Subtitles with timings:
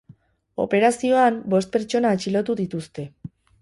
[0.63, 3.09] Operazioan bost pertsona atxilotu dituzte.